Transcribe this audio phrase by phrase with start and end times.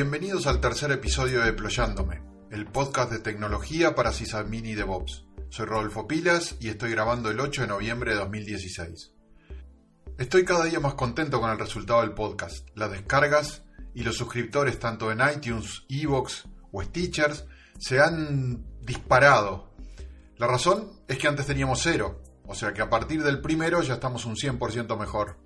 [0.00, 5.26] Bienvenidos al tercer episodio de Deployándome, el podcast de tecnología para sysadmin y DevOps.
[5.48, 9.10] Soy Rodolfo Pilas y estoy grabando el 8 de noviembre de 2016.
[10.16, 14.78] Estoy cada día más contento con el resultado del podcast, las descargas y los suscriptores
[14.78, 17.46] tanto en iTunes, Evox o Stitchers
[17.80, 19.72] se han disparado.
[20.36, 23.94] La razón es que antes teníamos cero, o sea que a partir del primero ya
[23.94, 25.38] estamos un 100% mejor.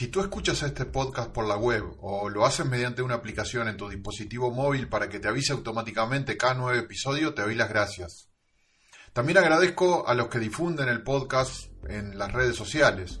[0.00, 3.76] Si tú escuchas este podcast por la web o lo haces mediante una aplicación en
[3.76, 8.30] tu dispositivo móvil para que te avise automáticamente cada nuevo episodio, te doy las gracias.
[9.12, 13.20] También agradezco a los que difunden el podcast en las redes sociales.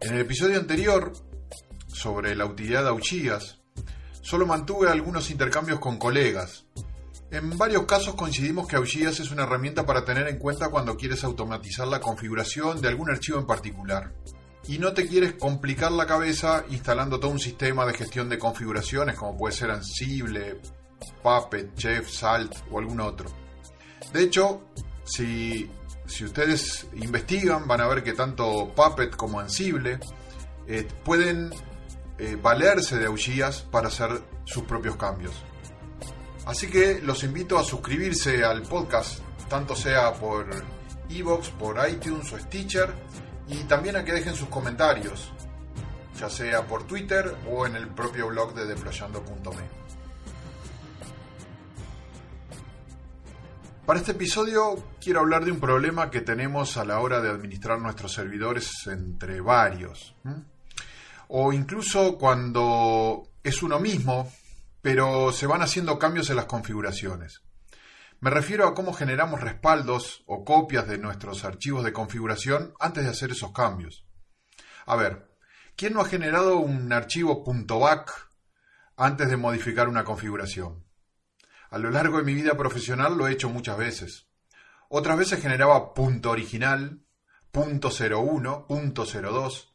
[0.00, 1.12] En el episodio anterior,
[1.86, 3.60] sobre la utilidad de Auchías,
[4.22, 6.66] solo mantuve algunos intercambios con colegas,
[7.34, 11.24] en varios casos coincidimos que Augias es una herramienta para tener en cuenta cuando quieres
[11.24, 14.12] automatizar la configuración de algún archivo en particular.
[14.68, 19.16] Y no te quieres complicar la cabeza instalando todo un sistema de gestión de configuraciones
[19.16, 20.60] como puede ser Ansible,
[21.24, 23.28] Puppet, Chef, Salt o algún otro.
[24.12, 24.62] De hecho,
[25.04, 25.68] si,
[26.06, 29.98] ustedes investigan van a ver que tanto Puppet como Ansible
[30.68, 31.52] eh, pueden
[32.18, 35.34] eh, valerse de Augias para hacer sus propios cambios.
[36.46, 40.46] Así que los invito a suscribirse al podcast, tanto sea por
[41.08, 42.92] Evox, por iTunes o Stitcher,
[43.48, 45.32] y también a que dejen sus comentarios,
[46.18, 49.84] ya sea por Twitter o en el propio blog de deployando.me.
[53.86, 57.78] Para este episodio quiero hablar de un problema que tenemos a la hora de administrar
[57.78, 60.14] nuestros servidores entre varios.
[61.28, 64.30] O incluso cuando es uno mismo
[64.84, 67.40] pero se van haciendo cambios en las configuraciones.
[68.20, 73.08] Me refiero a cómo generamos respaldos o copias de nuestros archivos de configuración antes de
[73.08, 74.06] hacer esos cambios.
[74.84, 75.34] A ver,
[75.74, 78.28] ¿quién no ha generado un archivo .back
[78.98, 80.84] antes de modificar una configuración?
[81.70, 84.28] A lo largo de mi vida profesional lo he hecho muchas veces.
[84.90, 87.06] Otras veces generaba punto .original,
[87.54, 89.72] .01, .02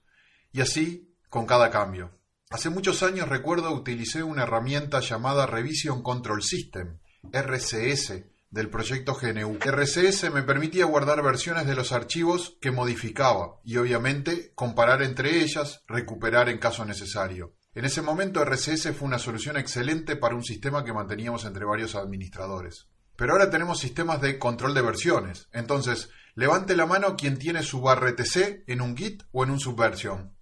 [0.52, 2.19] y así con cada cambio.
[2.52, 6.98] Hace muchos años recuerdo utilicé una herramienta llamada Revision Control System,
[7.32, 9.60] RCS, del proyecto GNU.
[9.64, 15.84] RCS me permitía guardar versiones de los archivos que modificaba y obviamente comparar entre ellas,
[15.88, 17.54] recuperar en caso necesario.
[17.76, 21.94] En ese momento RCS fue una solución excelente para un sistema que manteníamos entre varios
[21.94, 22.88] administradores.
[23.16, 25.50] Pero ahora tenemos sistemas de control de versiones.
[25.52, 30.39] Entonces, levante la mano quien tiene su RTC en un Git o en un Subversion.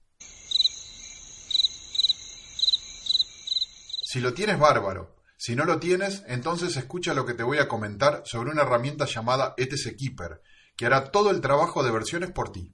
[4.10, 5.18] Si lo tienes, bárbaro.
[5.36, 9.04] Si no lo tienes, entonces escucha lo que te voy a comentar sobre una herramienta
[9.04, 10.42] llamada ETC Keeper,
[10.78, 12.74] que hará todo el trabajo de versiones por ti.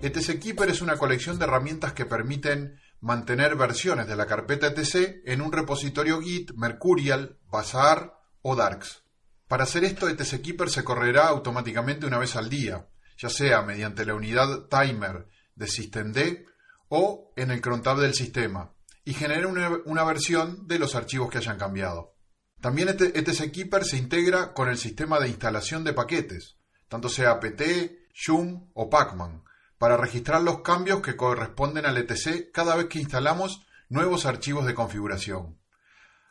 [0.00, 5.20] ETC Keeper es una colección de herramientas que permiten mantener versiones de la carpeta ETC
[5.26, 9.02] en un repositorio Git, Mercurial, Bazaar o Darks.
[9.50, 12.86] Para hacer esto, ETC Keeper se correrá automáticamente una vez al día,
[13.18, 16.46] ya sea mediante la unidad timer de systemd
[16.88, 18.72] o en el cron tab del sistema,
[19.04, 22.14] y genera una, versión de los archivos que hayan cambiado.
[22.60, 26.56] También ETC Keeper se integra con el sistema de instalación de paquetes,
[26.86, 29.42] tanto sea PT, Joom o Pacman,
[29.78, 34.74] para registrar los cambios que corresponden al ETC cada vez que instalamos nuevos archivos de
[34.74, 35.59] configuración.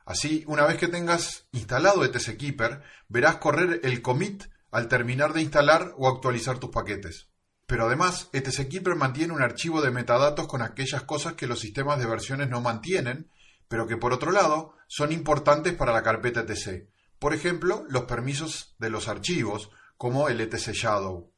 [0.09, 5.43] Así, una vez que tengas instalado ETC Keeper, verás correr el commit al terminar de
[5.43, 7.29] instalar o actualizar tus paquetes.
[7.67, 11.99] Pero además, ETC Keeper mantiene un archivo de metadatos con aquellas cosas que los sistemas
[11.99, 13.29] de versiones no mantienen,
[13.67, 16.89] pero que por otro lado son importantes para la carpeta ETC.
[17.19, 21.31] Por ejemplo, los permisos de los archivos, como el ETC Shadow.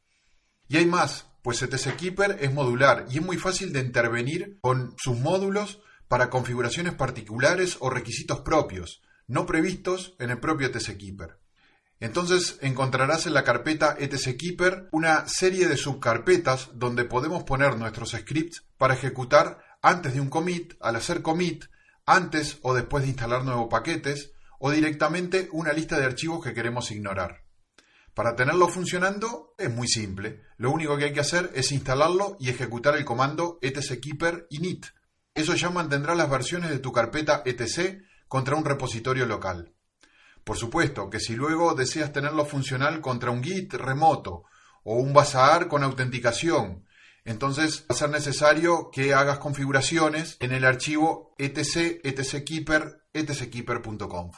[0.69, 4.95] Y hay más, pues ETC Keeper es modular y es muy fácil de intervenir con
[4.97, 5.81] sus módulos
[6.11, 10.97] para configuraciones particulares o requisitos propios, no previstos en el propio ETC.
[12.01, 18.11] Entonces encontrarás en la carpeta ETC Keeper una serie de subcarpetas donde podemos poner nuestros
[18.11, 21.63] scripts para ejecutar antes de un commit, al hacer commit,
[22.05, 26.91] antes o después de instalar nuevos paquetes, o directamente una lista de archivos que queremos
[26.91, 27.45] ignorar.
[28.13, 30.41] Para tenerlo funcionando es muy simple.
[30.57, 34.87] Lo único que hay que hacer es instalarlo y ejecutar el comando etckeeper init
[35.33, 39.73] eso ya mantendrá las versiones de tu carpeta etc contra un repositorio local.
[40.43, 44.43] Por supuesto que si luego deseas tenerlo funcional contra un Git remoto
[44.83, 46.85] o un Bazaar con autenticación,
[47.23, 54.31] Entonces va a ser necesario que hagas configuraciones en el archivo etc etckeeper etckeeper.com.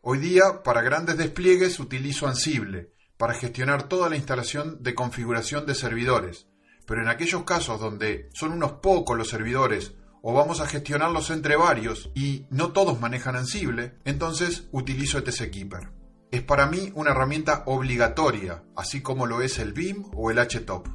[0.00, 5.74] Hoy día, para grandes despliegues, utilizo Ansible para gestionar toda la instalación de configuración de
[5.74, 6.46] servidores.
[6.86, 9.94] Pero en aquellos casos donde son unos pocos los servidores
[10.26, 15.90] o vamos a gestionarlos entre varios y no todos manejan Ansible, entonces utilizo etckeeper.
[16.30, 20.88] Es para mí una herramienta obligatoria, así como lo es el BIM o el HTOP.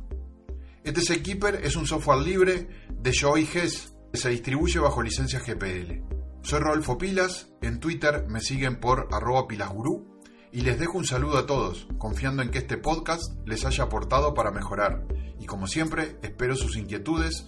[0.84, 6.02] etckeeper es un software libre de Joy Hess que se distribuye bajo licencia GPL.
[6.42, 10.20] Soy Rodolfo Pilas, en Twitter me siguen por arroba pilasgurú
[10.52, 14.34] y les dejo un saludo a todos, confiando en que este podcast les haya aportado
[14.34, 15.06] para mejorar.
[15.40, 17.46] Y como siempre, espero sus inquietudes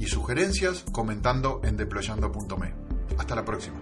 [0.00, 2.74] y sugerencias comentando en deployando.me.
[3.18, 3.76] Hasta la próxima.